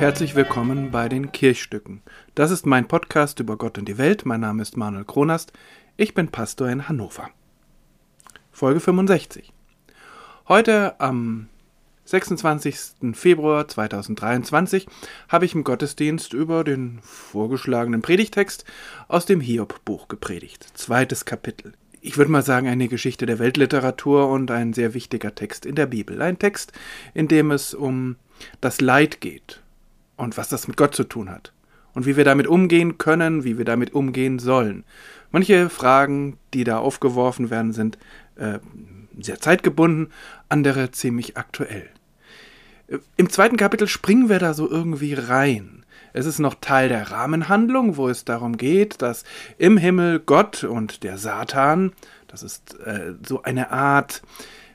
Herzlich 0.00 0.34
willkommen 0.34 0.90
bei 0.90 1.10
den 1.10 1.30
Kirchstücken. 1.30 2.00
Das 2.34 2.50
ist 2.50 2.64
mein 2.64 2.88
Podcast 2.88 3.38
über 3.38 3.58
Gott 3.58 3.76
und 3.76 3.86
die 3.86 3.98
Welt. 3.98 4.24
Mein 4.24 4.40
Name 4.40 4.62
ist 4.62 4.78
Manuel 4.78 5.04
Kronast. 5.04 5.52
Ich 5.98 6.14
bin 6.14 6.28
Pastor 6.28 6.70
in 6.70 6.88
Hannover. 6.88 7.28
Folge 8.50 8.80
65. 8.80 9.52
Heute 10.48 10.98
am 11.02 11.50
26. 12.06 13.12
Februar 13.12 13.68
2023 13.68 14.86
habe 15.28 15.44
ich 15.44 15.54
im 15.54 15.64
Gottesdienst 15.64 16.32
über 16.32 16.64
den 16.64 17.00
vorgeschlagenen 17.02 18.00
Predigtext 18.00 18.64
aus 19.06 19.26
dem 19.26 19.42
Hiob-Buch 19.42 20.08
gepredigt. 20.08 20.66
Zweites 20.72 21.26
Kapitel. 21.26 21.74
Ich 22.00 22.16
würde 22.16 22.32
mal 22.32 22.42
sagen, 22.42 22.68
eine 22.68 22.88
Geschichte 22.88 23.26
der 23.26 23.38
Weltliteratur 23.38 24.30
und 24.30 24.50
ein 24.50 24.72
sehr 24.72 24.94
wichtiger 24.94 25.34
Text 25.34 25.66
in 25.66 25.74
der 25.74 25.84
Bibel. 25.84 26.22
Ein 26.22 26.38
Text, 26.38 26.72
in 27.12 27.28
dem 27.28 27.50
es 27.50 27.74
um 27.74 28.16
das 28.62 28.80
Leid 28.80 29.20
geht 29.20 29.60
und 30.20 30.36
was 30.36 30.48
das 30.48 30.68
mit 30.68 30.76
Gott 30.76 30.94
zu 30.94 31.04
tun 31.04 31.30
hat 31.30 31.52
und 31.94 32.06
wie 32.06 32.16
wir 32.16 32.24
damit 32.24 32.46
umgehen 32.46 32.98
können, 32.98 33.44
wie 33.44 33.58
wir 33.58 33.64
damit 33.64 33.94
umgehen 33.94 34.38
sollen. 34.38 34.84
Manche 35.32 35.68
Fragen, 35.68 36.38
die 36.54 36.64
da 36.64 36.78
aufgeworfen 36.78 37.50
werden, 37.50 37.72
sind 37.72 37.98
äh, 38.36 38.58
sehr 39.18 39.40
zeitgebunden, 39.40 40.12
andere 40.48 40.90
ziemlich 40.90 41.36
aktuell. 41.36 41.88
Im 43.16 43.30
zweiten 43.30 43.56
Kapitel 43.56 43.86
springen 43.86 44.28
wir 44.28 44.38
da 44.38 44.54
so 44.54 44.68
irgendwie 44.68 45.14
rein. 45.14 45.84
Es 46.12 46.26
ist 46.26 46.40
noch 46.40 46.54
Teil 46.60 46.88
der 46.88 47.12
Rahmenhandlung, 47.12 47.96
wo 47.96 48.08
es 48.08 48.24
darum 48.24 48.56
geht, 48.56 49.00
dass 49.00 49.24
im 49.58 49.76
Himmel 49.76 50.18
Gott 50.18 50.64
und 50.64 51.04
der 51.04 51.18
Satan, 51.18 51.92
das 52.26 52.42
ist 52.42 52.78
äh, 52.80 53.14
so 53.24 53.42
eine 53.42 53.70
Art 53.70 54.22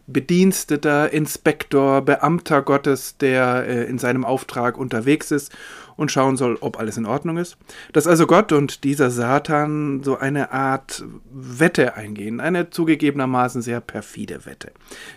Bediensteter, 0.08 1.12
Inspektor, 1.12 2.02
Beamter 2.02 2.62
Gottes, 2.62 3.18
der 3.18 3.66
äh, 3.68 3.84
in 3.86 3.98
seinem 3.98 4.24
Auftrag 4.24 4.78
unterwegs 4.78 5.32
ist 5.32 5.52
und 5.96 6.12
schauen 6.12 6.38
soll, 6.38 6.58
ob 6.62 6.80
alles 6.80 6.98
in 6.98 7.06
Ordnung 7.06 7.38
ist. 7.38 7.58
Dass 7.94 8.08
also 8.08 8.28
Gott 8.28 8.52
und 8.52 8.84
dieser 8.84 9.10
Satan 9.10 10.04
so 10.04 10.18
eine 10.18 10.52
Art 10.52 11.04
Wette 11.32 11.96
eingehen, 11.96 12.40
eine 12.40 12.70
zugegebenermaßen 12.70 13.62
sehr 13.62 13.82
perfide 13.82 14.46
Wette. 14.46 14.72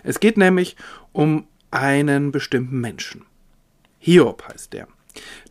Es 0.05 0.20
geht 0.20 0.39
nämlich 0.39 0.77
um 1.12 1.47
einen 1.70 2.33
bestimmten 2.33 2.81
Menschen. 2.81 3.27
Hiob 3.98 4.44
heißt 4.48 4.72
der. 4.72 4.89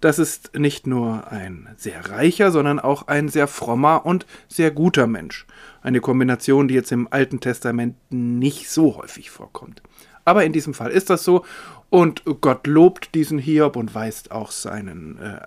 Das 0.02 0.20
ist 0.20 0.58
nicht 0.58 0.88
nur 0.88 1.32
ein 1.32 1.70
sehr 1.78 2.10
reicher, 2.10 2.52
sondern 2.52 2.80
auch 2.80 3.08
ein 3.08 3.30
sehr 3.30 3.48
frommer 3.48 4.06
und 4.06 4.26
sehr 4.48 4.72
guter 4.72 5.08
Mensch. 5.08 5.46
Eine 5.82 6.02
Kombination, 6.02 6.68
die 6.68 6.76
jetzt 6.76 6.92
im 6.92 7.08
Alten 7.12 7.40
Testament 7.40 7.96
nicht 8.10 8.70
so 8.70 8.98
häufig 8.98 9.30
vorkommt. 9.30 9.82
Aber 10.26 10.44
in 10.44 10.52
diesem 10.52 10.74
Fall 10.74 10.92
ist 10.92 11.10
das 11.10 11.24
so 11.24 11.46
und 11.90 12.24
Gott 12.42 12.68
lobt 12.68 13.16
diesen 13.16 13.40
Hiob 13.40 13.76
und 13.76 13.96
weist 13.96 14.32
auch 14.32 14.52
seinen 14.52 15.18
äh, 15.20 15.40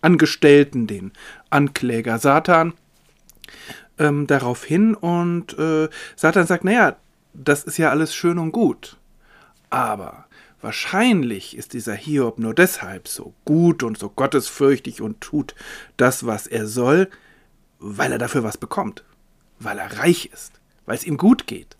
Angestellten, 0.00 0.86
den 0.86 1.12
Ankläger 1.50 2.18
Satan, 2.18 2.74
ähm, 3.98 4.26
darauf 4.26 4.64
hin 4.64 4.94
und 4.94 5.58
äh, 5.58 5.88
Satan 6.16 6.46
sagt, 6.46 6.64
naja, 6.64 6.96
das 7.34 7.64
ist 7.64 7.78
ja 7.78 7.90
alles 7.90 8.14
schön 8.14 8.38
und 8.38 8.52
gut. 8.52 8.96
Aber 9.70 10.25
wahrscheinlich 10.60 11.56
ist 11.56 11.72
dieser 11.72 11.94
Hiob 11.94 12.38
nur 12.38 12.54
deshalb 12.54 13.08
so 13.08 13.34
gut 13.44 13.82
und 13.82 13.98
so 13.98 14.08
gottesfürchtig 14.08 15.00
und 15.00 15.20
tut 15.20 15.54
das, 15.96 16.26
was 16.26 16.46
er 16.46 16.66
soll, 16.66 17.08
weil 17.78 18.12
er 18.12 18.18
dafür 18.18 18.42
was 18.42 18.56
bekommt, 18.56 19.04
weil 19.58 19.78
er 19.78 19.98
reich 19.98 20.30
ist, 20.32 20.60
weil 20.86 20.96
es 20.96 21.04
ihm 21.04 21.16
gut 21.16 21.46
geht. 21.46 21.76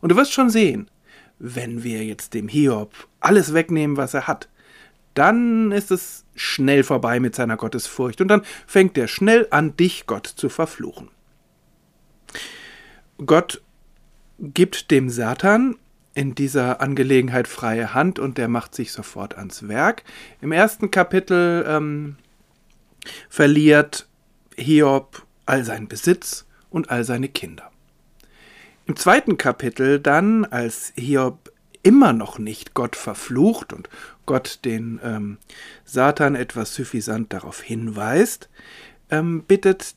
Und 0.00 0.10
du 0.10 0.16
wirst 0.16 0.32
schon 0.32 0.50
sehen, 0.50 0.90
wenn 1.38 1.82
wir 1.82 2.04
jetzt 2.04 2.34
dem 2.34 2.48
Hiob 2.48 2.92
alles 3.20 3.54
wegnehmen, 3.54 3.96
was 3.96 4.14
er 4.14 4.26
hat, 4.26 4.48
dann 5.14 5.72
ist 5.72 5.90
es 5.90 6.24
schnell 6.36 6.84
vorbei 6.84 7.18
mit 7.18 7.34
seiner 7.34 7.56
Gottesfurcht 7.56 8.20
und 8.20 8.28
dann 8.28 8.42
fängt 8.66 8.96
er 8.96 9.08
schnell 9.08 9.48
an, 9.50 9.76
dich, 9.76 10.06
Gott, 10.06 10.26
zu 10.26 10.48
verfluchen. 10.48 11.08
Gott 13.24 13.60
gibt 14.38 14.90
dem 14.92 15.10
Satan 15.10 15.76
in 16.18 16.34
dieser 16.34 16.80
Angelegenheit 16.80 17.46
freie 17.46 17.94
Hand 17.94 18.18
und 18.18 18.38
der 18.38 18.48
macht 18.48 18.74
sich 18.74 18.90
sofort 18.90 19.38
ans 19.38 19.68
Werk. 19.68 20.02
Im 20.40 20.50
ersten 20.50 20.90
Kapitel 20.90 21.64
ähm, 21.68 22.16
verliert 23.28 24.08
Hiob 24.56 25.22
all 25.46 25.62
seinen 25.62 25.86
Besitz 25.86 26.44
und 26.70 26.90
all 26.90 27.04
seine 27.04 27.28
Kinder. 27.28 27.70
Im 28.86 28.96
zweiten 28.96 29.38
Kapitel 29.38 30.00
dann, 30.00 30.44
als 30.44 30.92
Hiob 30.96 31.52
immer 31.84 32.12
noch 32.12 32.40
nicht 32.40 32.74
Gott 32.74 32.96
verflucht 32.96 33.72
und 33.72 33.88
Gott 34.26 34.64
den 34.64 34.98
ähm, 35.04 35.38
Satan 35.84 36.34
etwas 36.34 36.74
suffisant 36.74 37.32
darauf 37.32 37.60
hinweist, 37.60 38.48
ähm, 39.10 39.44
bittet 39.44 39.94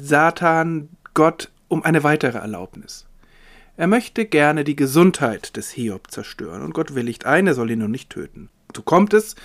Satan 0.00 0.90
Gott 1.12 1.50
um 1.66 1.82
eine 1.82 2.04
weitere 2.04 2.38
Erlaubnis. 2.38 3.09
Er 3.80 3.86
möchte 3.86 4.26
gerne 4.26 4.62
die 4.62 4.76
Gesundheit 4.76 5.56
des 5.56 5.70
Hiob 5.70 6.10
zerstören 6.10 6.60
und 6.60 6.74
Gott 6.74 6.94
willigt 6.94 7.24
ein, 7.24 7.46
er 7.46 7.54
soll 7.54 7.70
ihn 7.70 7.78
nur 7.78 7.88
nicht 7.88 8.10
töten. 8.10 8.50
So 8.76 8.82
kommt 8.82 9.14
es. 9.14 9.36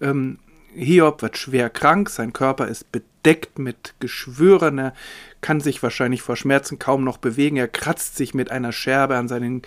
Ähm, 0.00 0.38
Hiob 0.72 1.20
wird 1.20 1.36
schwer 1.36 1.68
krank, 1.68 2.08
sein 2.08 2.32
Körper 2.32 2.68
ist 2.68 2.92
bedeckt 2.92 3.58
mit 3.58 3.94
Geschwüren, 3.98 4.78
er 4.78 4.94
kann 5.40 5.58
sich 5.58 5.82
wahrscheinlich 5.82 6.22
vor 6.22 6.36
Schmerzen 6.36 6.78
kaum 6.78 7.02
noch 7.02 7.16
bewegen, 7.16 7.56
er 7.56 7.66
kratzt 7.66 8.16
sich 8.16 8.34
mit 8.34 8.52
einer 8.52 8.70
Scherbe 8.70 9.16
an 9.16 9.26
seinen 9.26 9.62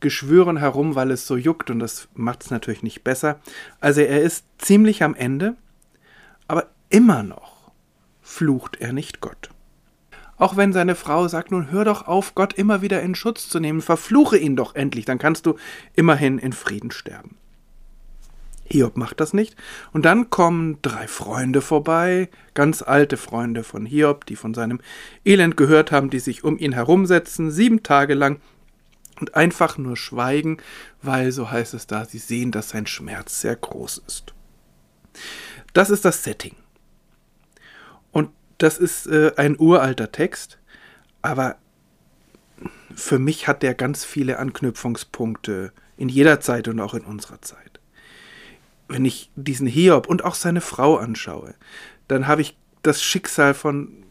Geschwüren 0.00 0.56
herum, 0.56 0.96
weil 0.96 1.12
es 1.12 1.28
so 1.28 1.36
juckt 1.36 1.70
und 1.70 1.78
das 1.78 2.08
macht 2.14 2.42
es 2.42 2.50
natürlich 2.50 2.82
nicht 2.82 3.04
besser. 3.04 3.38
Also 3.78 4.00
er 4.00 4.20
ist 4.20 4.46
ziemlich 4.58 5.04
am 5.04 5.14
Ende, 5.14 5.54
aber 6.48 6.66
immer 6.88 7.22
noch 7.22 7.70
flucht 8.20 8.78
er 8.80 8.92
nicht 8.92 9.20
Gott. 9.20 9.50
Auch 10.40 10.56
wenn 10.56 10.72
seine 10.72 10.94
Frau 10.94 11.28
sagt, 11.28 11.50
nun 11.50 11.70
hör 11.70 11.84
doch 11.84 12.08
auf, 12.08 12.34
Gott 12.34 12.54
immer 12.54 12.80
wieder 12.80 13.02
in 13.02 13.14
Schutz 13.14 13.50
zu 13.50 13.60
nehmen, 13.60 13.82
verfluche 13.82 14.38
ihn 14.38 14.56
doch 14.56 14.74
endlich, 14.74 15.04
dann 15.04 15.18
kannst 15.18 15.44
du 15.44 15.56
immerhin 15.94 16.38
in 16.38 16.54
Frieden 16.54 16.90
sterben. 16.90 17.36
Hiob 18.64 18.96
macht 18.96 19.20
das 19.20 19.34
nicht. 19.34 19.54
Und 19.92 20.06
dann 20.06 20.30
kommen 20.30 20.78
drei 20.80 21.06
Freunde 21.08 21.60
vorbei, 21.60 22.30
ganz 22.54 22.80
alte 22.80 23.18
Freunde 23.18 23.64
von 23.64 23.84
Hiob, 23.84 24.24
die 24.24 24.36
von 24.36 24.54
seinem 24.54 24.80
Elend 25.26 25.58
gehört 25.58 25.92
haben, 25.92 26.08
die 26.08 26.20
sich 26.20 26.42
um 26.42 26.56
ihn 26.56 26.72
herumsetzen, 26.72 27.50
sieben 27.50 27.82
Tage 27.82 28.14
lang 28.14 28.40
und 29.20 29.34
einfach 29.34 29.76
nur 29.76 29.98
schweigen, 29.98 30.56
weil, 31.02 31.32
so 31.32 31.50
heißt 31.50 31.74
es 31.74 31.86
da, 31.86 32.06
sie 32.06 32.18
sehen, 32.18 32.50
dass 32.50 32.70
sein 32.70 32.86
Schmerz 32.86 33.42
sehr 33.42 33.56
groß 33.56 34.02
ist. 34.06 34.32
Das 35.74 35.90
ist 35.90 36.06
das 36.06 36.24
Setting. 36.24 36.56
Das 38.60 38.76
ist 38.76 39.06
äh, 39.06 39.32
ein 39.38 39.58
uralter 39.58 40.12
Text, 40.12 40.58
aber 41.22 41.56
für 42.94 43.18
mich 43.18 43.48
hat 43.48 43.62
der 43.62 43.72
ganz 43.72 44.04
viele 44.04 44.38
Anknüpfungspunkte 44.38 45.72
in 45.96 46.10
jeder 46.10 46.40
Zeit 46.40 46.68
und 46.68 46.78
auch 46.78 46.92
in 46.92 47.06
unserer 47.06 47.40
Zeit. 47.40 47.80
Wenn 48.86 49.06
ich 49.06 49.30
diesen 49.34 49.66
Hiob 49.66 50.06
und 50.08 50.26
auch 50.26 50.34
seine 50.34 50.60
Frau 50.60 50.98
anschaue, 50.98 51.54
dann 52.06 52.26
habe 52.26 52.42
ich 52.42 52.58
das 52.82 53.02
Schicksal 53.02 53.54
von 53.54 54.04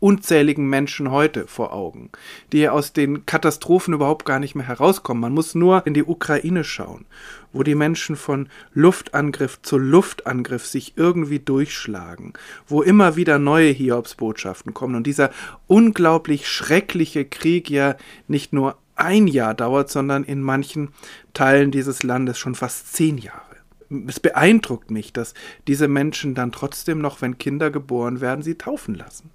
unzähligen 0.00 0.68
Menschen 0.68 1.10
heute 1.10 1.46
vor 1.46 1.72
Augen, 1.72 2.10
die 2.52 2.68
aus 2.68 2.92
den 2.92 3.26
Katastrophen 3.26 3.94
überhaupt 3.94 4.24
gar 4.24 4.38
nicht 4.38 4.54
mehr 4.54 4.66
herauskommen. 4.66 5.20
Man 5.20 5.32
muss 5.32 5.54
nur 5.54 5.86
in 5.86 5.94
die 5.94 6.04
Ukraine 6.04 6.64
schauen, 6.64 7.06
wo 7.52 7.62
die 7.62 7.74
Menschen 7.74 8.16
von 8.16 8.48
Luftangriff 8.74 9.60
zu 9.62 9.78
Luftangriff 9.78 10.66
sich 10.66 10.94
irgendwie 10.96 11.38
durchschlagen, 11.38 12.34
wo 12.66 12.82
immer 12.82 13.16
wieder 13.16 13.38
neue 13.38 13.70
Hiobsbotschaften 13.70 14.74
kommen 14.74 14.94
und 14.94 15.06
dieser 15.06 15.30
unglaublich 15.66 16.48
schreckliche 16.48 17.24
Krieg 17.24 17.70
ja 17.70 17.96
nicht 18.28 18.52
nur 18.52 18.76
ein 18.96 19.26
Jahr 19.26 19.54
dauert, 19.54 19.90
sondern 19.90 20.24
in 20.24 20.40
manchen 20.40 20.90
Teilen 21.34 21.70
dieses 21.70 22.02
Landes 22.02 22.38
schon 22.38 22.54
fast 22.54 22.94
zehn 22.94 23.18
Jahre 23.18 23.42
es 24.08 24.20
beeindruckt 24.20 24.90
mich, 24.90 25.12
dass 25.12 25.34
diese 25.68 25.88
Menschen 25.88 26.34
dann 26.34 26.52
trotzdem 26.52 27.00
noch, 27.00 27.22
wenn 27.22 27.38
Kinder 27.38 27.70
geboren 27.70 28.20
werden, 28.20 28.42
sie 28.42 28.56
taufen 28.56 28.94
lassen. 28.94 29.30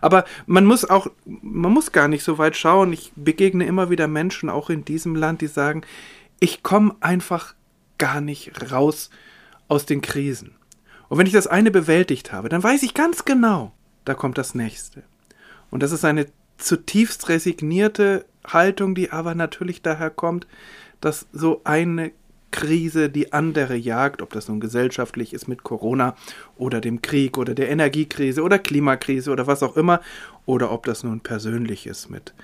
Aber 0.00 0.24
man 0.46 0.64
muss 0.64 0.84
auch, 0.84 1.08
man 1.24 1.72
muss 1.72 1.92
gar 1.92 2.08
nicht 2.08 2.24
so 2.24 2.38
weit 2.38 2.56
schauen. 2.56 2.92
Ich 2.92 3.12
begegne 3.16 3.66
immer 3.66 3.90
wieder 3.90 4.08
Menschen, 4.08 4.48
auch 4.48 4.70
in 4.70 4.84
diesem 4.84 5.14
Land, 5.14 5.40
die 5.40 5.46
sagen, 5.46 5.82
ich 6.40 6.62
komme 6.62 6.94
einfach 7.00 7.54
gar 7.98 8.20
nicht 8.20 8.70
raus 8.70 9.10
aus 9.68 9.86
den 9.86 10.02
Krisen. 10.02 10.54
Und 11.08 11.18
wenn 11.18 11.26
ich 11.26 11.32
das 11.32 11.46
eine 11.46 11.70
bewältigt 11.70 12.32
habe, 12.32 12.48
dann 12.48 12.62
weiß 12.62 12.82
ich 12.82 12.94
ganz 12.94 13.24
genau, 13.24 13.72
da 14.04 14.14
kommt 14.14 14.38
das 14.38 14.54
nächste. 14.54 15.02
Und 15.70 15.82
das 15.82 15.92
ist 15.92 16.04
eine 16.04 16.26
zutiefst 16.58 17.28
resignierte 17.28 18.24
Haltung, 18.46 18.94
die 18.94 19.10
aber 19.12 19.34
natürlich 19.34 19.82
daher 19.82 20.10
kommt, 20.10 20.46
dass 21.00 21.26
so 21.32 21.60
eine 21.64 22.12
Krise 22.50 23.10
die 23.10 23.32
andere 23.32 23.76
jagt, 23.76 24.22
ob 24.22 24.32
das 24.32 24.48
nun 24.48 24.60
gesellschaftlich 24.60 25.32
ist 25.32 25.48
mit 25.48 25.62
Corona 25.62 26.14
oder 26.56 26.80
dem 26.80 27.02
Krieg 27.02 27.38
oder 27.38 27.54
der 27.54 27.68
Energiekrise 27.68 28.42
oder 28.42 28.58
Klimakrise 28.58 29.30
oder 29.30 29.46
was 29.46 29.62
auch 29.62 29.76
immer, 29.76 30.00
oder 30.46 30.70
ob 30.70 30.86
das 30.86 31.04
nun 31.04 31.20
persönlich 31.20 31.86
ist 31.86 32.08
mit 32.08 32.34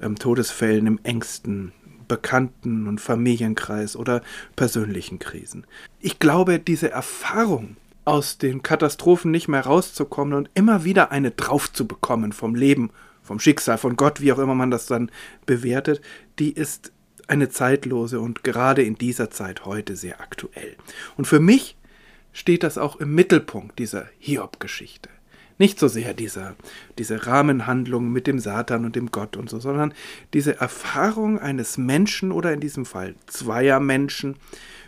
ähm, 0.00 0.16
Todesfällen 0.16 0.86
im 0.86 1.00
engsten 1.02 1.72
Bekannten- 2.06 2.88
und 2.88 3.00
Familienkreis 3.00 3.94
oder 3.94 4.22
persönlichen 4.56 5.18
Krisen. 5.18 5.66
Ich 6.00 6.18
glaube, 6.18 6.58
diese 6.58 6.90
Erfahrung, 6.90 7.76
aus 8.08 8.38
den 8.38 8.62
Katastrophen 8.62 9.30
nicht 9.30 9.48
mehr 9.48 9.66
rauszukommen 9.66 10.32
und 10.32 10.48
immer 10.54 10.82
wieder 10.84 11.12
eine 11.12 11.30
drauf 11.30 11.70
zu 11.70 11.86
bekommen 11.86 12.32
vom 12.32 12.54
Leben, 12.54 12.90
vom 13.22 13.38
Schicksal, 13.38 13.76
von 13.76 13.96
Gott, 13.96 14.22
wie 14.22 14.32
auch 14.32 14.38
immer 14.38 14.54
man 14.54 14.70
das 14.70 14.86
dann 14.86 15.10
bewertet, 15.44 16.00
die 16.38 16.52
ist 16.52 16.90
eine 17.28 17.48
zeitlose 17.48 18.20
und 18.20 18.42
gerade 18.42 18.82
in 18.82 18.96
dieser 18.96 19.30
Zeit 19.30 19.64
heute 19.64 19.96
sehr 19.96 20.20
aktuell. 20.20 20.76
Und 21.16 21.26
für 21.26 21.40
mich 21.40 21.76
steht 22.32 22.62
das 22.62 22.78
auch 22.78 22.96
im 22.96 23.14
Mittelpunkt 23.14 23.78
dieser 23.78 24.08
Hiob-Geschichte. 24.18 25.10
Nicht 25.58 25.80
so 25.80 25.88
sehr 25.88 26.14
dieser, 26.14 26.54
diese 26.98 27.26
Rahmenhandlung 27.26 28.10
mit 28.12 28.26
dem 28.26 28.38
Satan 28.38 28.84
und 28.84 28.94
dem 28.94 29.10
Gott 29.10 29.36
und 29.36 29.50
so, 29.50 29.58
sondern 29.58 29.92
diese 30.32 30.60
Erfahrung 30.60 31.38
eines 31.40 31.78
Menschen 31.78 32.30
oder 32.30 32.52
in 32.52 32.60
diesem 32.60 32.86
Fall 32.86 33.16
zweier 33.26 33.80
Menschen 33.80 34.36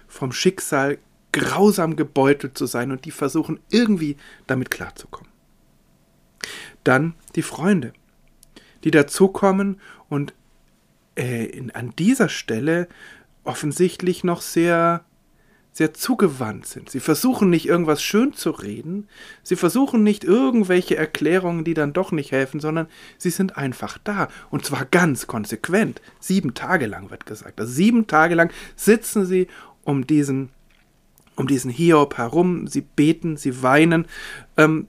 vom 0.07 0.33
Schicksal 0.33 0.99
grausam 1.33 1.97
gebeutelt 1.97 2.57
zu 2.57 2.67
sein 2.67 2.93
und 2.93 3.05
die 3.05 3.11
versuchen 3.11 3.61
irgendwie 3.71 4.17
damit 4.47 4.71
klarzukommen. 4.71 5.31
Dann 6.85 7.15
die 7.35 7.43
Freunde, 7.43 7.93
die 8.85 8.91
dazukommen 8.91 9.81
und 10.09 10.35
äh, 11.21 11.45
in, 11.45 11.71
an 11.73 11.93
dieser 11.99 12.29
Stelle 12.29 12.89
offensichtlich 13.45 14.25
noch 14.25 14.41
sehr 14.41 15.05
sehr 15.73 15.95
zugewandt 15.95 16.67
sind. 16.67 16.91
Sie 16.91 16.99
versuchen 16.99 17.49
nicht 17.49 17.67
irgendwas 17.67 18.03
schön 18.03 18.33
zu 18.33 18.51
reden, 18.51 19.09
sie 19.45 19.55
versuchen 19.55 20.03
nicht 20.03 20.25
irgendwelche 20.25 20.97
Erklärungen, 20.97 21.63
die 21.63 21.75
dann 21.75 21.93
doch 21.93 22.11
nicht 22.11 22.33
helfen, 22.33 22.59
sondern 22.59 22.89
sie 23.19 23.31
sind 23.31 23.57
einfach 23.57 23.97
da 24.03 24.29
und 24.51 24.65
zwar 24.65 24.85
ganz 24.85 25.29
konsequent. 25.29 26.01
Sieben 26.19 26.55
Tage 26.55 26.87
lang 26.87 27.11
wird 27.11 27.25
gesagt. 27.25 27.61
Also 27.61 27.73
sieben 27.73 28.09
Tage 28.09 28.35
lang 28.35 28.53
sitzen 28.75 29.27
sie 29.27 29.47
um 29.85 30.07
diesen, 30.07 30.51
um 31.37 31.47
diesen 31.47 31.71
Hiob 31.71 32.19
herum, 32.19 32.67
sie 32.67 32.83
beten, 32.83 33.37
sie 33.37 33.63
weinen, 33.63 34.07
ähm, 34.57 34.89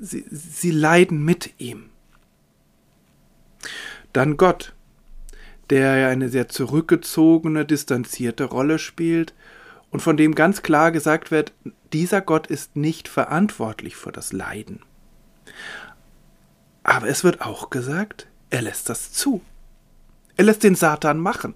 sie, 0.00 0.24
sie 0.30 0.70
leiden 0.70 1.24
mit 1.24 1.54
ihm. 1.58 1.86
Dann 4.12 4.36
Gott, 4.36 4.74
der 5.70 5.96
ja 5.96 6.08
eine 6.08 6.28
sehr 6.28 6.48
zurückgezogene, 6.48 7.64
distanzierte 7.64 8.44
Rolle 8.44 8.78
spielt 8.78 9.34
und 9.90 10.00
von 10.00 10.16
dem 10.16 10.34
ganz 10.34 10.62
klar 10.62 10.92
gesagt 10.92 11.30
wird, 11.30 11.52
dieser 11.92 12.20
Gott 12.20 12.46
ist 12.46 12.76
nicht 12.76 13.08
verantwortlich 13.08 13.96
für 13.96 14.12
das 14.12 14.32
Leiden. 14.32 14.80
Aber 16.82 17.08
es 17.08 17.24
wird 17.24 17.40
auch 17.40 17.70
gesagt, 17.70 18.26
er 18.50 18.62
lässt 18.62 18.88
das 18.88 19.12
zu. 19.12 19.42
Er 20.36 20.44
lässt 20.44 20.64
den 20.64 20.74
Satan 20.74 21.18
machen. 21.18 21.54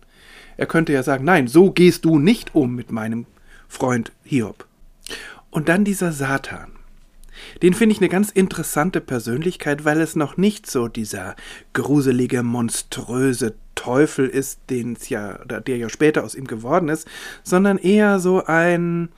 Er 0.57 0.67
könnte 0.67 0.93
ja 0.93 1.03
sagen, 1.03 1.25
nein, 1.25 1.49
so 1.49 1.71
gehst 1.71 2.05
du 2.05 2.19
nicht 2.19 2.55
um 2.55 2.75
mit 2.75 2.93
meinem 2.93 3.27
Freund 3.69 4.13
Hiob. 4.23 4.67
Und 5.51 5.69
dann 5.69 5.85
dieser 5.85 6.13
Satan. 6.13 6.73
Den 7.63 7.75
finde 7.75 7.95
ich 7.95 8.01
eine 8.01 8.09
ganz 8.09 8.31
interessante 8.31 9.01
Persönlichkeit, 9.01 9.85
weil 9.85 10.01
es 10.01 10.15
noch 10.15 10.37
nicht 10.37 10.71
so 10.71 10.87
dieser 10.89 11.35
gruselige, 11.73 12.43
monströse 12.43 13.55
Teufel 13.75 14.29
ist, 14.29 14.61
den 14.71 14.97
ja, 15.09 15.39
der 15.45 15.77
ja 15.77 15.89
später 15.89 16.25
aus 16.25 16.35
ihm 16.35 16.47
geworden 16.47 16.89
ist, 16.89 17.09
sondern 17.43 17.79
eher 17.79 18.19
so 18.21 18.45
ein 18.45 19.11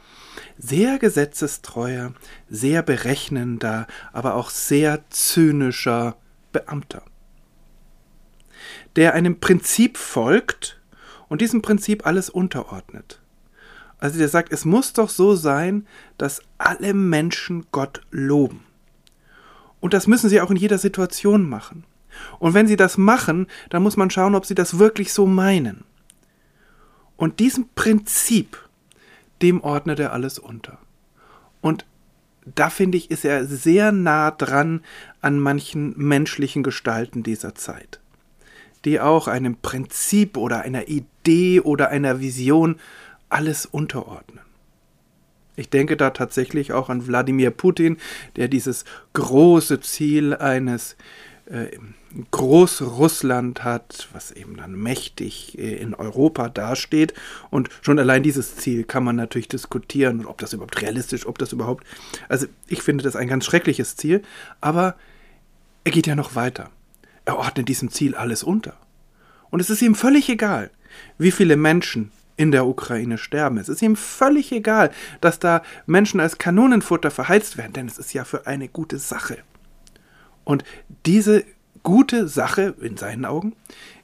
sehr 0.59 0.99
gesetzestreuer, 0.99 2.13
sehr 2.49 2.83
berechnender, 2.83 3.87
aber 4.13 4.35
auch 4.35 4.51
sehr 4.51 5.05
zynischer 5.11 6.17
Beamter, 6.53 7.03
der 8.97 9.15
einem 9.15 9.41
Prinzip 9.41 9.99
folgt 9.99 10.81
und 11.29 11.41
diesem 11.41 11.63
Prinzip 11.63 12.07
alles 12.07 12.31
unterordnet. 12.31 13.21
Also 13.99 14.19
der 14.19 14.29
sagt, 14.29 14.53
es 14.53 14.65
muss 14.65 14.93
doch 14.93 15.09
so 15.09 15.35
sein, 15.35 15.87
dass 16.19 16.43
alle 16.59 16.95
Menschen 16.95 17.67
Gott 17.73 18.03
loben. 18.11 18.63
Und 19.81 19.95
das 19.95 20.07
müssen 20.07 20.29
sie 20.29 20.41
auch 20.41 20.51
in 20.51 20.57
jeder 20.57 20.79
Situation 20.79 21.49
machen. 21.49 21.85
Und 22.39 22.55
wenn 22.55 22.67
sie 22.67 22.77
das 22.77 22.99
machen, 22.99 23.47
dann 23.71 23.83
muss 23.83 23.97
man 23.97 24.11
schauen, 24.11 24.35
ob 24.35 24.47
sie 24.47 24.55
das 24.55 24.79
wirklich 24.79 25.13
so 25.13 25.27
meinen. 25.27 25.85
Und 27.17 27.41
diesem 27.41 27.69
Prinzip, 27.75 28.59
dem 29.43 29.61
ordnet 29.61 29.99
er 29.99 30.13
alles 30.13 30.39
unter. 30.39 30.79
Und 31.61 31.87
da 32.55 32.71
finde 32.71 32.97
ich, 32.99 33.11
ist 33.11 33.25
er 33.25 33.45
sehr 33.45 33.91
nah 33.93 34.31
dran 34.31 34.83
an 35.21 35.41
manchen 35.41 35.95
menschlichen 35.97 36.63
Gestalten 36.63 37.23
dieser 37.23 37.55
Zeit, 37.55 38.01
die 38.85 39.01
auch 39.01 39.27
einem 39.27 39.57
Prinzip 39.57 40.37
oder 40.37 40.61
einer 40.61 40.89
Idee 40.89 41.61
oder 41.61 41.89
einer 41.89 42.21
Vision 42.21 42.77
alles 43.29 43.67
unterordnen. 43.67 44.41
Ich 45.57 45.71
denke 45.71 45.97
da 45.97 46.11
tatsächlich 46.11 46.73
auch 46.73 46.91
an 46.91 47.07
Wladimir 47.07 47.51
Putin, 47.51 47.97
der 48.37 48.49
dieses 48.49 48.85
große 49.15 49.81
Ziel 49.81 50.35
eines 50.37 50.97
äh, 51.47 51.79
Großrussland 52.31 53.65
hat, 53.65 54.09
was 54.13 54.33
eben 54.33 54.57
dann 54.57 54.75
mächtig 54.75 55.59
äh, 55.59 55.77
in 55.77 55.95
Europa 55.95 56.49
dasteht. 56.49 57.15
Und 57.51 57.69
schon 57.83 57.99
allein 57.99 58.23
dieses 58.23 58.57
Ziel 58.57 58.85
kann 58.85 59.05
man 59.05 59.17
natürlich 59.17 59.49
diskutieren, 59.49 60.27
ob 60.27 60.39
das 60.39 60.53
überhaupt 60.53 60.81
realistisch, 60.81 61.27
ob 61.27 61.39
das 61.39 61.53
überhaupt. 61.53 61.85
Also 62.29 62.47
ich 62.69 62.83
finde 62.83 63.05
das 63.05 63.17
ein 63.17 63.29
ganz 63.29 63.45
schreckliches 63.45 63.97
Ziel, 63.97 64.23
aber 64.61 64.97
er 65.85 65.93
geht 65.93 66.07
ja 66.07 66.17
noch 66.17 66.35
weiter. 66.35 66.71
Er 67.25 67.39
ordnet 67.39 67.69
diesem 67.69 67.91
Ziel 67.91 68.15
alles 68.15 68.43
unter. 68.43 68.77
Und 69.51 69.61
es 69.61 69.71
ist 69.71 69.83
ihm 69.83 69.95
völlig 69.95 70.29
egal, 70.29 70.71
wie 71.19 71.31
viele 71.31 71.57
Menschen 71.57 72.11
in 72.37 72.51
der 72.51 72.67
Ukraine 72.67 73.19
sterben. 73.19 73.59
Es 73.59 73.69
ist 73.69 73.83
ihm 73.83 73.97
völlig 73.97 74.53
egal, 74.53 74.91
dass 75.21 75.39
da 75.39 75.63
Menschen 75.87 76.21
als 76.21 76.39
Kanonenfutter 76.39 77.11
verheizt 77.11 77.57
werden, 77.57 77.73
denn 77.73 77.87
es 77.87 77.99
ist 77.99 78.13
ja 78.13 78.25
für 78.25 78.47
eine 78.47 78.69
gute 78.69 78.99
Sache. 78.99 79.39
Und 80.47 80.63
diese 81.07 81.45
gute 81.83 82.29
Sache 82.29 82.75
in 82.81 82.97
seinen 82.97 83.25
Augen 83.25 83.55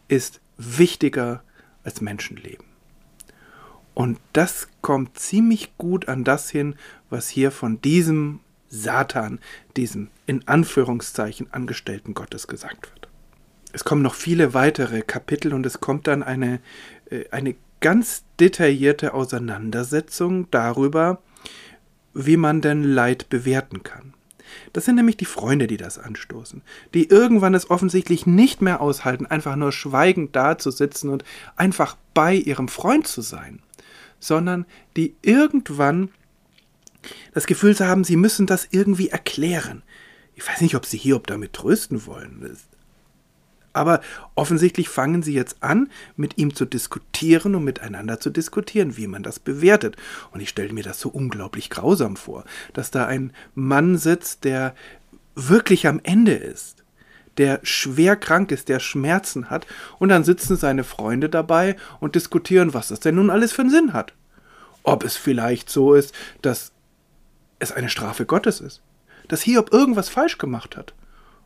ist 0.09 0.41
wichtiger 0.59 1.43
als 1.85 2.01
Menschenleben. 2.01 2.67
Und 3.95 4.19
das 4.33 4.69
kommt 4.81 5.19
ziemlich 5.19 5.79
gut 5.79 6.09
an 6.09 6.25
das 6.25 6.51
hin, 6.51 6.75
was 7.11 7.29
hier 7.29 7.53
von 7.53 7.81
diesem 7.81 8.41
Satan, 8.69 9.39
diesem 9.77 10.09
in 10.27 10.47
Anführungszeichen 10.49 11.53
Angestellten 11.53 12.13
Gottes 12.13 12.49
gesagt 12.49 12.91
wird. 12.93 13.09
Es 13.73 13.85
kommen 13.85 14.03
noch 14.03 14.15
viele 14.15 14.53
weitere 14.53 15.03
Kapitel 15.03 15.55
und 15.55 15.65
es 15.65 15.81
kommt 15.81 16.09
dann 16.09 16.23
eine, 16.23 16.61
äh, 17.11 17.25
eine 17.31 17.55
ganz 17.81 18.25
detaillierte 18.41 19.15
Auseinandersetzung 19.15 20.51
darüber, 20.51 21.23
wie 22.15 22.37
man 22.37 22.61
denn 22.61 22.83
Leid 22.83 23.29
bewerten 23.29 23.85
kann. 23.85 24.15
Das 24.73 24.85
sind 24.85 24.97
nämlich 24.97 25.17
die 25.17 25.25
Freunde, 25.25 25.67
die 25.67 25.77
das 25.77 25.99
anstoßen, 25.99 26.63
die 26.95 27.09
irgendwann 27.09 27.55
es 27.55 27.71
offensichtlich 27.71 28.27
nicht 28.27 28.63
mehr 28.63 28.81
aushalten, 28.81 29.27
einfach 29.27 29.57
nur 29.57 29.73
schweigend 29.73 30.35
dazusitzen 30.37 31.11
und 31.11 31.25
einfach 31.57 31.97
bei 32.15 32.35
ihrem 32.35 32.69
Freund 32.69 33.07
zu 33.07 33.21
sein, 33.21 33.61
sondern 34.21 34.67
die 34.97 35.15
irgendwann 35.23 36.11
das 37.35 37.47
Gefühl 37.47 37.77
haben, 37.79 38.05
sie 38.05 38.17
müssen 38.17 38.47
das 38.47 38.69
irgendwie 38.71 39.09
erklären. 39.09 39.83
Ich 40.35 40.47
weiß 40.47 40.61
nicht, 40.61 40.75
ob 40.75 40.87
sie 40.87 40.99
Hiob 40.99 41.27
damit 41.27 41.53
trösten 41.53 42.07
wollen. 42.07 42.57
Aber 43.73 44.01
offensichtlich 44.35 44.89
fangen 44.89 45.23
sie 45.23 45.33
jetzt 45.33 45.63
an, 45.63 45.91
mit 46.17 46.39
ihm 46.39 46.55
zu 46.55 46.65
diskutieren 46.65 47.55
und 47.55 47.65
miteinander 47.65 48.21
zu 48.21 48.31
diskutieren, 48.31 48.97
wie 48.97 49.07
man 49.07 49.23
das 49.23 49.39
bewertet. 49.39 49.97
Und 50.33 50.41
ich 50.41 50.51
stelle 50.51 50.73
mir 50.73 50.85
das 50.85 51.01
so 51.01 51.09
unglaublich 51.09 51.71
grausam 51.71 52.17
vor, 52.17 52.45
dass 52.75 52.91
da 52.91 53.07
ein 53.07 53.33
Mann 53.55 53.97
sitzt, 53.97 54.45
der 54.45 54.75
wirklich 55.35 55.87
am 55.87 56.01
Ende 56.03 56.35
ist, 56.35 56.85
der 57.39 57.61
schwer 57.63 58.17
krank 58.17 58.53
ist, 58.53 58.69
der 58.69 58.81
Schmerzen 58.81 59.49
hat, 59.49 59.67
und 59.99 60.11
dann 60.11 60.25
sitzen 60.25 60.57
seine 60.57 60.85
Freunde 60.85 61.31
dabei 61.31 61.77
und 62.01 62.15
diskutieren, 62.15 62.75
was 62.75 62.89
das 62.89 63.01
denn 63.01 63.15
nun 63.15 63.31
alles 63.31 63.53
für 63.53 63.63
einen 63.63 63.71
Sinn 63.71 63.93
hat. 63.95 64.13
Ob 64.83 65.05
es 65.05 65.17
vielleicht 65.17 65.71
so 65.71 65.95
ist, 65.95 66.15
dass 66.43 66.73
es 67.59 67.73
eine 67.73 67.89
Strafe 67.89 68.27
Gottes 68.27 68.61
ist, 68.61 68.83
dass 69.29 69.43
Hiob 69.43 69.73
irgendwas 69.73 70.11
falsch 70.11 70.37
gemacht 70.37 70.77
hat 70.77 70.93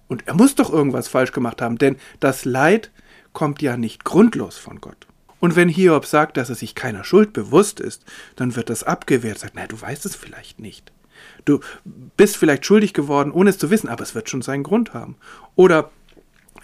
und 0.08 0.26
er 0.26 0.34
muss 0.34 0.54
doch 0.54 0.72
irgendwas 0.72 1.08
falsch 1.08 1.32
gemacht 1.32 1.60
haben, 1.62 1.78
denn 1.78 1.96
das 2.20 2.44
Leid 2.44 2.90
kommt 3.32 3.62
ja 3.62 3.76
nicht 3.76 4.04
grundlos 4.04 4.56
von 4.56 4.80
Gott. 4.80 5.06
Und 5.40 5.56
wenn 5.56 5.68
Hiob 5.68 6.06
sagt, 6.06 6.36
dass 6.36 6.48
er 6.48 6.54
sich 6.54 6.74
keiner 6.74 7.04
Schuld 7.04 7.32
bewusst 7.32 7.80
ist, 7.80 8.04
dann 8.36 8.56
wird 8.56 8.70
das 8.70 8.82
abgewehrt. 8.82 9.38
Sagt, 9.38 9.52
na, 9.54 9.66
du 9.66 9.80
weißt 9.80 10.06
es 10.06 10.16
vielleicht 10.16 10.58
nicht. 10.58 10.92
Du 11.44 11.60
bist 12.16 12.36
vielleicht 12.36 12.64
schuldig 12.64 12.94
geworden, 12.94 13.30
ohne 13.30 13.50
es 13.50 13.58
zu 13.58 13.70
wissen, 13.70 13.88
aber 13.88 14.02
es 14.02 14.14
wird 14.14 14.30
schon 14.30 14.42
seinen 14.42 14.62
Grund 14.62 14.94
haben. 14.94 15.16
Oder 15.54 15.90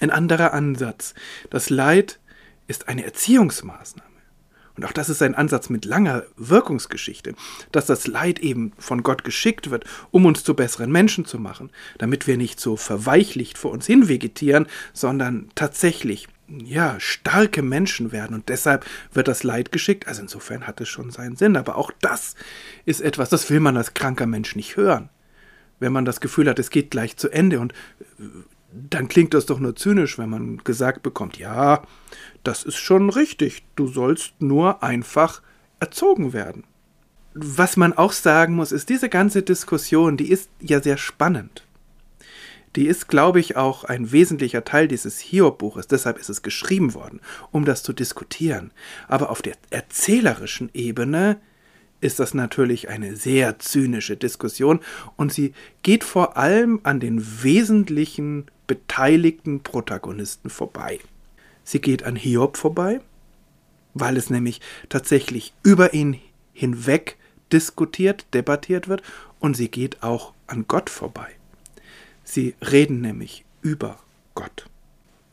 ein 0.01 0.11
anderer 0.11 0.53
Ansatz. 0.55 1.15
Das 1.51 1.71
Leid 1.71 2.19
ist 2.67 2.89
eine 2.89 3.05
Erziehungsmaßnahme. 3.05 4.12
Und 4.77 4.85
auch 4.85 4.93
das 4.93 5.09
ist 5.09 5.23
ein 5.23 5.35
Ansatz 5.35 5.69
mit 5.69 5.85
langer 5.85 6.25
Wirkungsgeschichte, 6.37 7.35
dass 7.73 7.87
das 7.87 8.07
Leid 8.07 8.39
eben 8.39 8.73
von 8.79 9.03
Gott 9.03 9.25
geschickt 9.25 9.71
wird, 9.71 9.85
um 10.11 10.25
uns 10.25 10.45
zu 10.45 10.55
besseren 10.55 10.91
Menschen 10.91 11.27
zu 11.27 11.39
machen, 11.39 11.71
damit 11.99 12.27
wir 12.27 12.37
nicht 12.37 12.59
so 12.59 12.77
verweichlicht 12.77 13.59
vor 13.59 13.71
uns 13.71 13.87
hin 13.87 14.09
vegetieren, 14.09 14.67
sondern 14.93 15.51
tatsächlich 15.55 16.29
ja, 16.49 16.97
starke 16.99 17.63
Menschen 17.63 18.13
werden 18.13 18.35
und 18.35 18.49
deshalb 18.49 18.85
wird 19.13 19.29
das 19.29 19.43
Leid 19.43 19.73
geschickt. 19.73 20.07
Also 20.07 20.23
insofern 20.23 20.67
hat 20.67 20.81
es 20.81 20.89
schon 20.89 21.11
seinen 21.11 21.37
Sinn. 21.37 21.57
Aber 21.57 21.77
auch 21.77 21.91
das 22.01 22.35
ist 22.85 23.01
etwas, 23.01 23.31
das 23.31 23.49
will 23.51 23.61
man 23.61 23.77
als 23.77 23.95
kranker 23.95 24.27
Mensch 24.27 24.57
nicht 24.57 24.77
hören. 24.77 25.09
Wenn 25.81 25.93
man 25.93 26.05
das 26.05 26.21
Gefühl 26.21 26.49
hat, 26.49 26.59
es 26.59 26.71
geht 26.71 26.91
gleich 26.91 27.17
zu 27.17 27.31
Ende 27.31 27.59
und 27.59 27.73
dann 28.73 29.09
klingt 29.09 29.35
das 29.35 29.47
doch 29.47 29.59
nur 29.59 29.77
zynisch, 29.77 30.19
wenn 30.19 30.31
man 30.31 30.59
gesagt 30.59 31.03
bekommt, 31.03 31.39
ja, 31.39 31.83
das 32.43 32.65
ist 32.65 32.77
schon 32.77 33.11
richtig, 33.11 33.65
du 33.77 33.87
sollst 33.87 34.35
nur 34.41 34.83
einfach 34.83 35.43
erzogen 35.81 36.33
werden. 36.33 36.65
Was 37.35 37.77
man 37.77 37.93
auch 37.93 38.13
sagen 38.13 38.55
muss, 38.55 38.73
ist, 38.73 38.89
diese 38.89 39.09
ganze 39.09 39.43
Diskussion, 39.43 40.17
die 40.17 40.31
ist 40.31 40.51
ja 40.61 40.83
sehr 40.83 40.99
spannend 40.99 41.65
die 42.77 42.87
ist, 42.87 43.09
glaube 43.09 43.41
ich, 43.41 43.57
auch 43.57 43.85
ein 43.85 44.13
wesentlicher 44.13 44.65
Teil 44.65 44.89
dieses 44.89 45.19
Hiob-Buches. 45.19 45.89
Deshalb 45.89 46.19
ist 46.19 46.31
es 46.31 46.43
geschrieben 46.43 46.95
worden, 46.95 47.21
um 47.51 47.65
das 47.65 47.83
zu 47.83 47.93
diskutieren. 47.93 48.71
Aber 49.09 49.31
auf 49.31 49.43
der 49.43 49.55
erzählerischen 49.71 50.71
Ebene 50.73 51.39
ist 52.01 52.19
das 52.19 52.35
natürlich 52.35 52.89
eine 52.89 53.15
sehr 53.15 53.59
zynische 53.59 54.17
Diskussion 54.17 54.81
und 55.17 55.33
sie 55.33 55.53
geht 55.83 56.03
vor 56.03 56.37
allem 56.37 56.81
an 56.83 56.99
den 56.99 57.25
wesentlichen 57.43 58.47
beteiligten 58.73 59.63
Protagonisten 59.63 60.49
vorbei. 60.49 60.99
Sie 61.63 61.79
geht 61.79 62.05
an 62.05 62.17
Hiob 62.17 62.57
vorbei, 62.57 63.03
weil 63.93 64.17
es 64.17 64.31
nämlich 64.31 64.63
tatsächlich 64.89 65.53
über 65.63 65.93
ihn 65.93 66.19
hinweg 66.55 67.19
diskutiert, 67.53 68.25
debattiert 68.33 68.89
wird, 68.89 69.03
und 69.41 69.59
sie 69.59 69.69
geht 69.69 70.03
auch 70.03 70.33
an 70.47 70.65
Gott 70.69 70.89
vorbei. 70.89 71.29
Sie 72.25 72.55
reden 72.63 73.03
nämlich 73.03 73.45
über 73.61 73.99
Gott. 74.35 74.71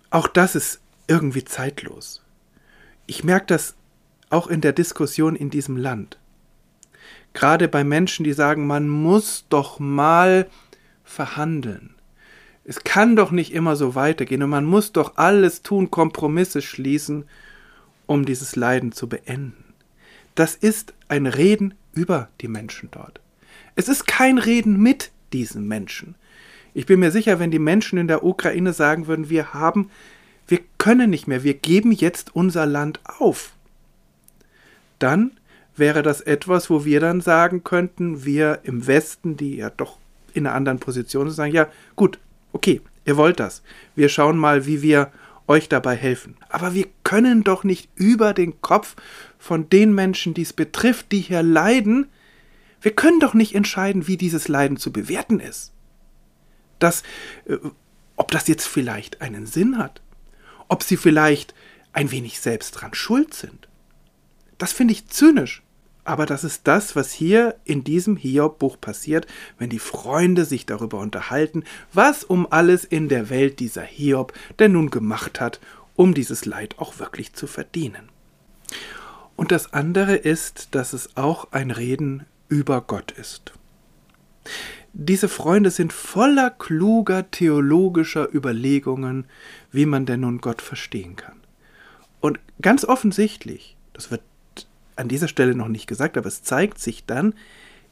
Auch 0.09 0.27
das 0.27 0.55
ist 0.55 0.81
irgendwie 1.07 1.45
zeitlos. 1.45 2.21
Ich 3.07 3.23
merke 3.23 3.45
das 3.45 3.75
auch 4.29 4.47
in 4.47 4.59
der 4.59 4.73
Diskussion 4.73 5.37
in 5.37 5.49
diesem 5.49 5.77
Land. 5.77 6.17
Gerade 7.31 7.69
bei 7.69 7.85
Menschen, 7.85 8.25
die 8.25 8.33
sagen, 8.33 8.67
man 8.67 8.89
muss 8.89 9.45
doch 9.47 9.79
mal 9.79 10.49
verhandeln. 11.05 11.95
Es 12.63 12.83
kann 12.83 13.15
doch 13.15 13.31
nicht 13.31 13.53
immer 13.53 13.75
so 13.75 13.95
weitergehen 13.95 14.43
und 14.43 14.49
man 14.49 14.65
muss 14.65 14.91
doch 14.91 15.17
alles 15.17 15.63
tun, 15.63 15.89
Kompromisse 15.89 16.61
schließen, 16.61 17.25
um 18.05 18.25
dieses 18.25 18.55
Leiden 18.55 18.91
zu 18.91 19.09
beenden. 19.09 19.63
Das 20.35 20.55
ist 20.55 20.93
ein 21.07 21.25
Reden 21.25 21.73
über 21.93 22.29
die 22.41 22.47
Menschen 22.47 22.89
dort. 22.91 23.19
Es 23.75 23.87
ist 23.87 24.07
kein 24.07 24.37
Reden 24.37 24.79
mit 24.79 25.11
diesen 25.33 25.67
Menschen. 25.67 26.15
Ich 26.73 26.85
bin 26.85 26.99
mir 26.99 27.11
sicher, 27.11 27.39
wenn 27.39 27.51
die 27.51 27.59
Menschen 27.59 27.97
in 27.97 28.07
der 28.07 28.23
Ukraine 28.23 28.73
sagen 28.73 29.07
würden, 29.07 29.29
wir 29.29 29.53
haben, 29.53 29.89
wir 30.47 30.59
können 30.77 31.09
nicht 31.09 31.27
mehr, 31.27 31.43
wir 31.43 31.55
geben 31.55 31.91
jetzt 31.91 32.35
unser 32.35 32.65
Land 32.65 32.99
auf, 33.03 33.53
dann 34.99 35.31
wäre 35.75 36.03
das 36.03 36.21
etwas, 36.21 36.69
wo 36.69 36.85
wir 36.85 36.99
dann 36.99 37.21
sagen 37.21 37.63
könnten, 37.63 38.25
wir 38.25 38.59
im 38.63 38.85
Westen, 38.85 39.37
die 39.37 39.57
ja 39.57 39.69
doch 39.69 39.97
in 40.33 40.45
einer 40.45 40.55
anderen 40.55 40.79
Position 40.79 41.27
sind, 41.27 41.35
sagen, 41.35 41.53
ja, 41.53 41.67
gut, 41.95 42.19
okay, 42.53 42.81
ihr 43.05 43.17
wollt 43.17 43.39
das. 43.39 43.61
Wir 43.95 44.09
schauen 44.09 44.37
mal, 44.37 44.65
wie 44.65 44.81
wir 44.81 45.11
euch 45.47 45.69
dabei 45.69 45.95
helfen. 45.95 46.37
Aber 46.49 46.73
wir 46.73 46.87
können 47.03 47.43
doch 47.43 47.63
nicht 47.63 47.89
über 47.95 48.33
den 48.33 48.61
Kopf 48.61 48.95
von 49.37 49.69
den 49.69 49.93
Menschen, 49.93 50.33
die 50.33 50.43
es 50.43 50.53
betrifft, 50.53 51.11
die 51.11 51.21
hier 51.21 51.43
leiden, 51.43 52.07
wir 52.81 52.91
können 52.91 53.19
doch 53.19 53.33
nicht 53.33 53.55
entscheiden, 53.55 54.07
wie 54.07 54.15
dieses 54.15 54.47
Leiden 54.47 54.77
zu 54.77 54.93
bewerten 54.93 55.39
ist 55.39 55.73
dass, 56.79 57.03
äh, 57.45 57.57
ob 58.15 58.31
das 58.31 58.47
jetzt 58.47 58.67
vielleicht 58.67 59.21
einen 59.21 59.45
Sinn 59.45 59.77
hat, 59.77 60.01
ob 60.67 60.83
sie 60.83 60.97
vielleicht 60.97 61.53
ein 61.93 62.11
wenig 62.11 62.39
selbst 62.39 62.71
dran 62.71 62.93
schuld 62.93 63.33
sind. 63.33 63.67
Das 64.57 64.73
finde 64.73 64.93
ich 64.93 65.07
zynisch. 65.07 65.61
Aber 66.03 66.25
das 66.25 66.43
ist 66.43 66.61
das, 66.67 66.95
was 66.95 67.11
hier 67.11 67.55
in 67.65 67.83
diesem 67.83 68.15
Hiob-Buch 68.15 68.77
passiert, 68.79 69.27
wenn 69.57 69.69
die 69.69 69.79
Freunde 69.79 70.45
sich 70.45 70.65
darüber 70.65 70.99
unterhalten, 70.99 71.63
was 71.93 72.23
um 72.23 72.47
alles 72.51 72.83
in 72.83 73.09
der 73.09 73.29
Welt 73.29 73.59
dieser 73.59 73.83
Hiob 73.83 74.33
denn 74.57 74.71
nun 74.71 74.89
gemacht 74.89 75.39
hat, 75.39 75.59
um 75.95 76.13
dieses 76.13 76.45
Leid 76.45 76.75
auch 76.79 76.99
wirklich 76.99 77.33
zu 77.33 77.45
verdienen. 77.45 78.09
Und 79.35 79.51
das 79.51 79.73
andere 79.73 80.15
ist, 80.15 80.69
dass 80.71 80.93
es 80.93 81.15
auch 81.15 81.51
ein 81.51 81.71
Reden 81.71 82.25
über 82.47 82.81
Gott 82.81 83.11
ist. 83.11 83.53
Diese 84.93 85.29
Freunde 85.29 85.71
sind 85.71 85.93
voller 85.93 86.49
kluger 86.49 87.29
theologischer 87.29 88.33
Überlegungen, 88.33 89.25
wie 89.71 89.85
man 89.85 90.05
denn 90.05 90.21
nun 90.21 90.39
Gott 90.39 90.61
verstehen 90.61 91.15
kann. 91.15 91.39
Und 92.19 92.39
ganz 92.61 92.83
offensichtlich, 92.83 93.77
das 93.93 94.11
wird 94.11 94.21
an 94.99 95.07
dieser 95.07 95.27
Stelle 95.27 95.55
noch 95.55 95.67
nicht 95.67 95.87
gesagt, 95.87 96.17
aber 96.17 96.27
es 96.27 96.43
zeigt 96.43 96.79
sich 96.79 97.05
dann, 97.05 97.33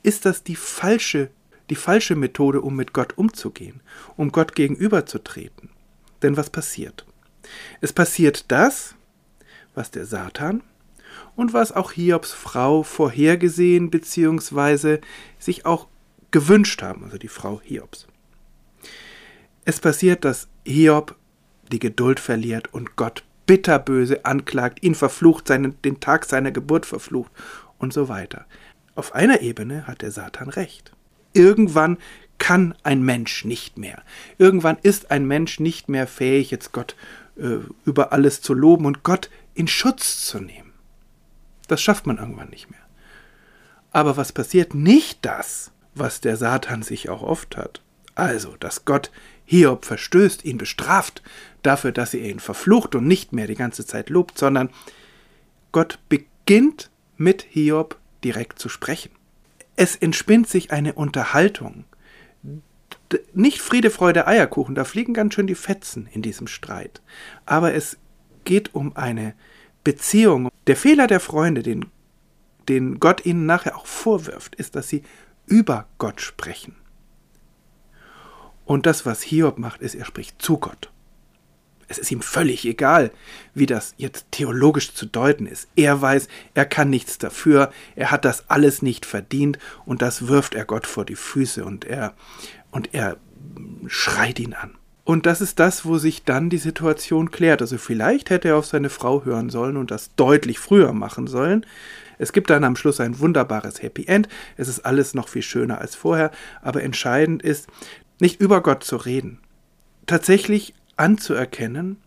ist 0.04 0.26
das 0.26 0.44
die 0.44 0.56
falsche, 0.56 1.30
die 1.70 1.76
falsche 1.76 2.16
Methode, 2.16 2.62
um 2.62 2.76
mit 2.76 2.94
Gott 2.94 3.18
umzugehen, 3.18 3.82
um 4.16 4.32
Gott 4.32 4.56
gegenüberzutreten. 4.56 5.70
Denn 6.22 6.38
was 6.38 6.50
passiert? 6.50 7.06
Es 7.82 7.94
passiert 7.94 8.52
das, 8.52 8.96
was 9.74 9.92
der 9.92 10.06
Satan 10.06 10.64
und 11.36 11.54
was 11.54 11.72
auch 11.72 11.92
Hiobs 11.92 12.34
Frau 12.34 12.84
vorhergesehen 12.84 13.90
bzw. 13.90 15.00
sich 15.40 15.66
auch 15.66 15.88
gewünscht 16.32 16.82
haben, 16.82 17.06
also 17.06 17.18
die 17.18 17.28
Frau 17.28 17.62
Hiobs. 17.64 18.08
Es 19.66 19.80
passiert, 19.80 20.26
dass 20.26 20.48
Hiob 20.66 21.16
die 21.72 21.80
Geduld 21.80 22.20
verliert 22.20 22.74
und 22.74 22.96
Gott 22.96 23.24
bitterböse 23.48 24.26
anklagt, 24.26 24.84
ihn 24.84 24.94
verflucht, 24.94 25.48
seinen, 25.48 25.82
den 25.82 26.00
Tag 26.00 26.26
seiner 26.26 26.52
Geburt 26.52 26.86
verflucht 26.86 27.32
und 27.80 27.94
so 27.94 28.08
weiter. 28.08 28.46
Auf 28.96 29.16
einer 29.16 29.42
Ebene 29.42 29.88
hat 29.88 30.04
der 30.04 30.12
Satan 30.12 30.50
recht. 30.50 30.92
Irgendwann 31.34 31.98
kann 32.38 32.76
ein 32.84 33.02
Mensch 33.02 33.46
nicht 33.46 33.78
mehr. 33.78 34.04
Irgendwann 34.38 34.78
ist 34.82 35.10
ein 35.10 35.26
Mensch 35.26 35.60
nicht 35.60 35.90
mehr 35.90 36.06
fähig, 36.06 36.52
jetzt 36.52 36.72
Gott 36.72 36.96
äh, 37.38 37.58
über 37.86 38.12
alles 38.12 38.42
zu 38.42 38.54
loben 38.54 38.86
und 38.86 39.04
Gott 39.04 39.30
in 39.56 39.68
Schutz 39.68 40.26
zu 40.26 40.40
nehmen. 40.40 40.74
Das 41.68 41.82
schafft 41.82 42.06
man 42.06 42.18
irgendwann 42.18 42.50
nicht 42.50 42.70
mehr. 42.70 42.80
Aber 43.92 44.18
was 44.18 44.32
passiert? 44.32 44.76
Nicht 44.76 45.20
das, 45.26 45.72
was 45.96 46.22
der 46.22 46.38
Satan 46.38 46.84
sich 46.84 47.10
auch 47.10 47.24
oft 47.24 47.58
hat. 47.58 47.82
Also, 48.16 48.56
dass 48.60 48.86
Gott 48.86 49.12
Hiob 49.50 49.86
verstößt, 49.86 50.44
ihn 50.44 50.58
bestraft 50.58 51.24
dafür, 51.64 51.94
dass 51.94 52.14
er 52.14 52.30
ihn 52.30 52.42
verflucht 52.42 52.96
und 52.96 53.08
nicht 53.08 53.32
mehr 53.32 53.48
die 53.48 53.56
ganze 53.56 53.86
Zeit 53.86 54.10
lobt, 54.10 54.38
sondern 54.38 54.70
Gott 55.72 56.00
beginnt 56.10 56.92
mit 57.16 57.44
Hiob 57.50 57.98
direkt 58.26 58.60
zu 58.60 58.68
sprechen. 58.68 59.12
Es 59.78 59.96
entspinnt 59.96 60.50
sich 60.50 60.72
eine 60.72 60.94
Unterhaltung. 60.94 61.86
Nicht 63.34 63.62
Friede, 63.62 63.90
Freude, 63.90 64.28
Eierkuchen, 64.28 64.76
da 64.76 64.84
fliegen 64.84 65.14
ganz 65.14 65.34
schön 65.34 65.48
die 65.48 65.56
Fetzen 65.56 66.10
in 66.12 66.22
diesem 66.22 66.48
Streit. 66.48 67.02
Aber 67.46 67.74
es 67.74 67.98
geht 68.44 68.76
um 68.76 68.98
eine 68.98 69.34
Beziehung. 69.86 70.50
Der 70.68 70.76
Fehler 70.76 71.08
der 71.08 71.22
Freunde, 71.22 71.64
den, 71.64 71.86
den 72.68 73.00
Gott 73.00 73.26
ihnen 73.26 73.46
nachher 73.46 73.78
auch 73.78 73.86
vorwirft, 73.86 74.56
ist, 74.56 74.76
dass 74.76 74.90
sie 74.90 75.04
über 75.46 75.88
Gott 76.00 76.20
sprechen. 76.20 76.76
Und 78.68 78.86
das, 78.86 79.06
was 79.06 79.22
Hiob 79.22 79.58
macht, 79.58 79.82
ist, 79.82 79.96
er 79.96 80.04
spricht 80.04 80.42
zu 80.42 80.58
Gott. 80.58 80.92
Es 81.88 81.98
ist 81.98 82.12
ihm 82.12 82.22
völlig 82.22 82.66
egal, 82.66 83.12
wie 83.54 83.66
das 83.66 83.94
jetzt 83.96 84.26
theologisch 84.32 84.94
zu 84.94 85.06
deuten 85.06 85.46
ist. 85.46 85.70
Er 85.78 86.02
weiß, 86.02 86.28
er 86.54 86.66
kann 86.66 86.90
nichts 86.90 87.18
dafür, 87.18 87.72
er 87.96 88.12
hat 88.12 88.26
das 88.26 88.50
alles 88.50 88.82
nicht 88.82 89.06
verdient 89.06 89.58
und 89.86 90.02
das 90.02 90.28
wirft 90.28 90.54
er 90.54 90.66
Gott 90.66 90.86
vor 90.86 91.06
die 91.06 91.16
Füße 91.16 91.64
und 91.64 91.86
er, 91.86 92.14
und 92.72 92.94
er 92.94 93.16
schreit 93.88 94.38
ihn 94.38 94.54
an. 94.54 94.76
Und 95.06 95.26
das 95.26 95.40
ist 95.40 95.60
das, 95.60 95.86
wo 95.86 95.98
sich 95.98 96.26
dann 96.26 96.50
die 96.50 96.58
Situation 96.58 97.32
klärt. 97.32 97.62
Also 97.62 97.78
vielleicht 97.78 98.30
hätte 98.30 98.50
er 98.50 98.58
auf 98.58 98.66
seine 98.66 98.90
Frau 98.90 99.24
hören 99.24 99.50
sollen 99.50 99.78
und 99.78 99.92
das 99.92 100.14
deutlich 100.18 100.60
früher 100.60 100.92
machen 100.92 101.28
sollen. 101.28 101.66
Es 102.18 102.34
gibt 102.34 102.50
dann 102.50 102.66
am 102.66 102.76
Schluss 102.76 103.00
ein 103.00 103.20
wunderbares 103.20 103.82
Happy 103.82 104.06
End. 104.08 104.28
Es 104.58 104.68
ist 104.68 104.82
alles 104.82 105.14
noch 105.14 105.30
viel 105.30 105.44
schöner 105.44 105.80
als 105.80 105.96
vorher. 105.96 106.32
Aber 106.62 106.84
entscheidend 106.84 107.42
ist, 107.42 107.68
nicht 108.20 108.40
über 108.42 108.62
Gott 108.62 108.84
zu 108.84 108.98
reden. 108.98 109.40
Tatsächlich 110.06 110.74
anzuerkennen, 110.96 111.98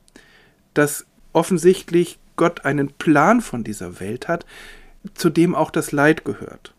dass 0.75 1.07
offensichtlich 1.33 2.19
Gott 2.37 2.65
einen 2.65 2.89
Plan 2.89 3.41
von 3.41 3.65
dieser 3.65 4.01
Welt 4.01 4.29
hat, 4.29 4.47
zu 5.15 5.31
dem 5.31 5.55
auch 5.55 5.71
das 5.71 5.93
Leid 5.93 6.25
gehört. 6.25 6.75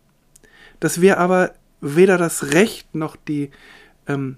Dass 0.80 1.02
wir 1.02 1.20
aber 1.20 1.54
weder 1.82 2.18
das 2.18 2.54
Recht 2.54 2.94
noch 2.96 3.16
die 3.16 3.52
ähm, 4.08 4.38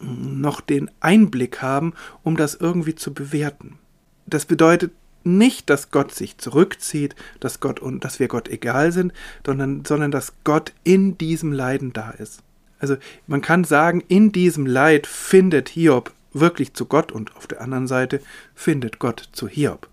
noch 0.00 0.60
den 0.60 0.90
Einblick 1.00 1.62
haben, 1.62 1.94
um 2.22 2.36
das 2.36 2.54
irgendwie 2.54 2.94
zu 2.94 3.14
bewerten. 3.14 3.78
Das 4.26 4.44
bedeutet 4.44 4.92
nicht, 5.22 5.70
dass 5.70 5.90
Gott 5.90 6.12
sich 6.12 6.36
zurückzieht, 6.38 7.14
dass 7.40 7.60
Gott 7.60 7.80
und 7.80 8.04
dass 8.04 8.20
wir 8.20 8.28
Gott 8.28 8.48
egal 8.48 8.92
sind, 8.92 9.12
sondern, 9.46 9.84
sondern 9.84 10.10
dass 10.10 10.34
Gott 10.44 10.72
in 10.84 11.16
diesem 11.16 11.52
Leiden 11.52 11.92
da 11.92 12.10
ist. 12.10 12.42
Also 12.78 12.96
man 13.26 13.40
kann 13.40 13.64
sagen, 13.64 14.02
in 14.08 14.32
diesem 14.32 14.66
Leid 14.66 15.06
findet 15.06 15.68
Hiob 15.70 16.12
wirklich 16.32 16.74
zu 16.74 16.86
Gott 16.86 17.12
und 17.12 17.34
auf 17.36 17.46
der 17.46 17.60
anderen 17.60 17.86
Seite 17.86 18.20
findet 18.54 18.98
Gott 18.98 19.28
zu 19.32 19.48
Hiob. 19.48 19.88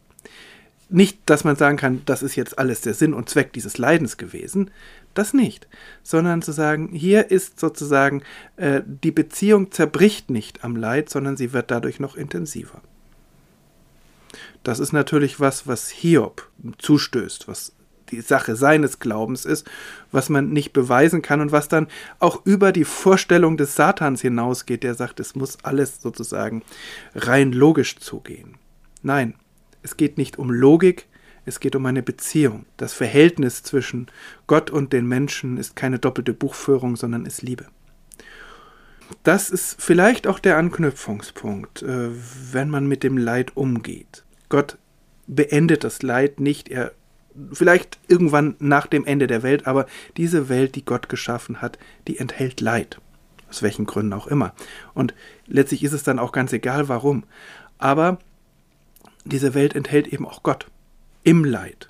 Nicht, 0.90 1.20
dass 1.28 1.46
man 1.46 1.56
sagen 1.56 1.78
kann, 1.78 2.02
das 2.06 2.22
ist 2.22 2.36
jetzt 2.36 2.60
alles 2.60 2.82
der 2.82 2.94
Sinn 2.94 3.14
und 3.14 3.30
Zweck 3.30 3.54
dieses 3.54 3.78
Leidens 3.78 4.18
gewesen, 4.18 4.72
das 5.14 5.34
nicht, 5.34 5.68
sondern 6.04 6.42
zu 6.42 6.52
sagen, 6.52 6.90
hier 6.92 7.32
ist 7.32 7.60
sozusagen 7.60 8.24
äh, 8.58 8.82
die 8.86 9.12
Beziehung 9.12 9.72
zerbricht 9.72 10.30
nicht 10.30 10.64
am 10.64 10.76
Leid, 10.76 11.10
sondern 11.10 11.38
sie 11.38 11.54
wird 11.54 11.72
dadurch 11.72 12.00
noch 12.00 12.16
intensiver. 12.16 12.82
Das 14.64 14.80
ist 14.80 14.92
natürlich 14.92 15.40
was, 15.40 15.68
was 15.68 15.90
Hiob 15.90 16.50
zustößt, 16.78 17.48
was 17.48 17.74
die 18.12 18.22
Sache 18.22 18.56
seines 18.56 19.00
Glaubens 19.00 19.46
ist, 19.46 19.70
was 20.12 20.30
man 20.30 20.50
nicht 20.50 20.74
beweisen 20.74 21.22
kann 21.22 21.42
und 21.42 21.52
was 21.52 21.68
dann 21.68 21.88
auch 22.20 22.46
über 22.46 22.72
die 22.72 22.86
Vorstellung 22.86 23.58
des 23.58 23.76
Satans 23.76 24.22
hinausgeht, 24.22 24.84
der 24.84 24.96
sagt, 24.96 25.20
es 25.20 25.36
muss 25.36 25.58
alles 25.64 26.02
sozusagen 26.02 26.64
rein 27.16 27.52
logisch 27.52 27.98
zugehen. 27.98 28.56
Nein, 29.02 29.36
es 29.84 29.98
geht 29.98 30.18
nicht 30.18 30.38
um 30.38 30.52
Logik, 30.52 31.08
es 31.46 31.60
geht 31.60 31.76
um 31.76 31.86
eine 31.86 32.04
Beziehung. 32.04 32.66
Das 32.78 32.94
Verhältnis 32.94 33.64
zwischen 33.64 34.08
Gott 34.48 34.70
und 34.70 34.94
den 34.94 35.08
Menschen 35.08 35.58
ist 35.58 35.76
keine 35.76 35.98
doppelte 35.98 36.34
Buchführung, 36.34 36.96
sondern 36.96 37.26
ist 37.26 37.42
Liebe. 37.42 37.66
Das 39.24 39.50
ist 39.50 39.82
vielleicht 39.82 40.28
auch 40.28 40.40
der 40.40 40.58
Anknüpfungspunkt, 40.58 41.82
äh, 41.82 42.10
wenn 42.52 42.70
man 42.70 42.88
mit 42.88 43.04
dem 43.04 43.18
Leid 43.18 43.58
umgeht. 43.58 44.24
Gott 44.50 44.78
beendet 45.28 45.84
das 45.84 46.02
Leid 46.02 46.40
nicht, 46.40 46.70
er 46.70 46.94
vielleicht 47.54 48.00
irgendwann 48.08 48.56
nach 48.60 48.88
dem 48.88 49.06
Ende 49.06 49.28
der 49.28 49.44
Welt, 49.44 49.68
aber 49.68 49.86
diese 50.18 50.50
Welt, 50.50 50.76
die 50.76 50.86
Gott 50.86 51.10
geschaffen 51.10 51.62
hat, 51.62 51.78
die 52.08 52.18
enthält 52.18 52.62
Leid. 52.62 53.00
Aus 53.50 53.62
welchen 53.62 53.86
Gründen 53.86 54.14
auch 54.14 54.28
immer. 54.28 54.54
Und 54.94 55.14
letztlich 55.48 55.84
ist 55.84 55.94
es 55.94 56.04
dann 56.04 56.20
auch 56.20 56.32
ganz 56.32 56.54
egal, 56.54 56.88
warum. 56.88 57.24
Aber 57.78 58.20
diese 59.26 59.54
Welt 59.54 59.76
enthält 59.76 60.08
eben 60.08 60.26
auch 60.26 60.44
Gott 60.44 60.68
im 61.24 61.44
Leid. 61.44 61.90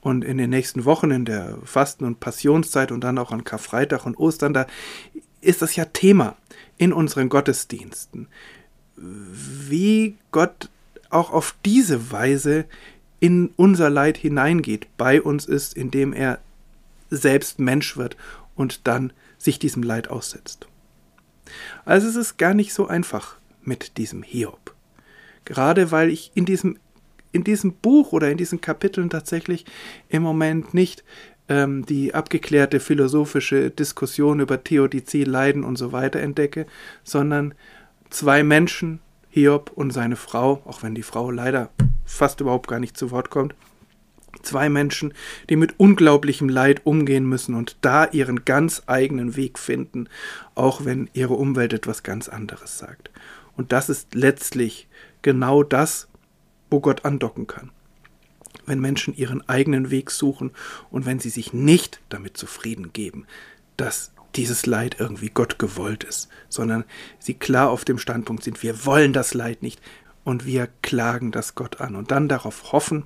Und 0.00 0.22
in 0.22 0.38
den 0.38 0.50
nächsten 0.50 0.84
Wochen, 0.84 1.10
in 1.10 1.24
der 1.24 1.58
Fasten- 1.64 2.04
und 2.04 2.20
Passionszeit 2.20 2.92
und 2.92 3.02
dann 3.02 3.18
auch 3.18 3.32
an 3.32 3.44
Karfreitag 3.44 4.06
und 4.06 4.18
Ostern, 4.18 4.52
da 4.52 4.66
ist 5.40 5.62
das 5.62 5.76
ja 5.76 5.86
Thema 5.86 6.36
in 6.76 6.92
unseren 6.92 7.28
Gottesdiensten. 7.28 8.28
Wie 8.96 10.16
Gott 10.30 10.68
auch 11.10 11.32
auf 11.32 11.54
diese 11.64 12.12
Weise 12.12 12.66
in 13.24 13.48
unser 13.56 13.88
Leid 13.88 14.18
hineingeht, 14.18 14.86
bei 14.98 15.22
uns 15.22 15.46
ist, 15.46 15.74
indem 15.78 16.12
er 16.12 16.40
selbst 17.08 17.58
Mensch 17.58 17.96
wird 17.96 18.18
und 18.54 18.86
dann 18.86 19.14
sich 19.38 19.58
diesem 19.58 19.82
Leid 19.82 20.08
aussetzt. 20.08 20.68
Also 21.86 22.06
es 22.06 22.16
ist 22.16 22.36
gar 22.36 22.52
nicht 22.52 22.74
so 22.74 22.86
einfach 22.86 23.36
mit 23.62 23.96
diesem 23.96 24.22
Hiob. 24.22 24.74
Gerade 25.46 25.90
weil 25.90 26.10
ich 26.10 26.32
in 26.34 26.44
diesem, 26.44 26.76
in 27.32 27.44
diesem 27.44 27.72
Buch 27.72 28.12
oder 28.12 28.30
in 28.30 28.36
diesen 28.36 28.60
Kapiteln 28.60 29.08
tatsächlich 29.08 29.64
im 30.10 30.22
Moment 30.22 30.74
nicht 30.74 31.02
ähm, 31.48 31.86
die 31.86 32.12
abgeklärte 32.12 32.78
philosophische 32.78 33.70
Diskussion 33.70 34.40
über 34.40 34.62
Theodizee, 34.62 35.24
Leiden 35.24 35.64
und 35.64 35.76
so 35.76 35.92
weiter 35.92 36.20
entdecke, 36.20 36.66
sondern 37.04 37.54
zwei 38.10 38.42
Menschen, 38.42 39.00
Hiob 39.30 39.72
und 39.74 39.92
seine 39.92 40.16
Frau, 40.16 40.60
auch 40.66 40.82
wenn 40.82 40.94
die 40.94 41.02
Frau 41.02 41.30
leider 41.30 41.70
fast 42.04 42.40
überhaupt 42.40 42.68
gar 42.68 42.80
nicht 42.80 42.96
zu 42.96 43.10
Wort 43.10 43.30
kommt, 43.30 43.54
zwei 44.42 44.68
Menschen, 44.68 45.14
die 45.48 45.56
mit 45.56 45.78
unglaublichem 45.78 46.48
Leid 46.48 46.82
umgehen 46.84 47.26
müssen 47.26 47.54
und 47.54 47.76
da 47.80 48.06
ihren 48.06 48.44
ganz 48.44 48.82
eigenen 48.86 49.36
Weg 49.36 49.58
finden, 49.58 50.08
auch 50.54 50.84
wenn 50.84 51.08
ihre 51.12 51.34
Umwelt 51.34 51.72
etwas 51.72 52.02
ganz 52.02 52.28
anderes 52.28 52.78
sagt. 52.78 53.10
Und 53.56 53.72
das 53.72 53.88
ist 53.88 54.14
letztlich 54.14 54.88
genau 55.22 55.62
das, 55.62 56.08
wo 56.70 56.80
Gott 56.80 57.04
andocken 57.04 57.46
kann. 57.46 57.70
Wenn 58.66 58.80
Menschen 58.80 59.14
ihren 59.14 59.46
eigenen 59.48 59.90
Weg 59.90 60.10
suchen 60.10 60.50
und 60.90 61.06
wenn 61.06 61.20
sie 61.20 61.30
sich 61.30 61.52
nicht 61.52 62.00
damit 62.08 62.36
zufrieden 62.36 62.92
geben, 62.92 63.26
dass 63.76 64.12
dieses 64.36 64.66
Leid 64.66 64.96
irgendwie 64.98 65.30
Gott 65.30 65.58
gewollt 65.58 66.02
ist, 66.02 66.28
sondern 66.48 66.84
sie 67.18 67.34
klar 67.34 67.70
auf 67.70 67.84
dem 67.84 67.98
Standpunkt 67.98 68.42
sind, 68.42 68.62
wir 68.62 68.84
wollen 68.84 69.12
das 69.12 69.34
Leid 69.34 69.62
nicht 69.62 69.80
und 70.24 70.46
wir 70.46 70.68
klagen 70.82 71.30
das 71.30 71.54
Gott 71.54 71.80
an 71.80 71.94
und 71.94 72.10
dann 72.10 72.28
darauf 72.28 72.72
hoffen 72.72 73.04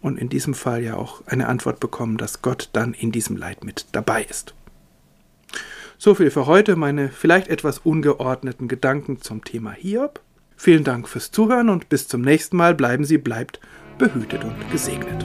und 0.00 0.18
in 0.18 0.28
diesem 0.28 0.54
Fall 0.54 0.82
ja 0.82 0.96
auch 0.96 1.22
eine 1.26 1.48
Antwort 1.48 1.80
bekommen, 1.80 2.16
dass 2.16 2.42
Gott 2.42 2.70
dann 2.72 2.94
in 2.94 3.12
diesem 3.12 3.36
Leid 3.36 3.64
mit 3.64 3.86
dabei 3.92 4.24
ist. 4.24 4.54
So 5.98 6.14
viel 6.14 6.30
für 6.30 6.46
heute, 6.46 6.76
meine 6.76 7.10
vielleicht 7.10 7.48
etwas 7.48 7.78
ungeordneten 7.78 8.68
Gedanken 8.68 9.20
zum 9.20 9.44
Thema 9.44 9.72
Hiob. 9.72 10.20
Vielen 10.56 10.84
Dank 10.84 11.08
fürs 11.08 11.30
Zuhören 11.30 11.68
und 11.68 11.88
bis 11.90 12.08
zum 12.08 12.22
nächsten 12.22 12.56
Mal 12.56 12.74
bleiben 12.74 13.04
Sie 13.04 13.18
bleibt 13.18 13.60
behütet 13.98 14.44
und 14.44 14.70
gesegnet. 14.70 15.22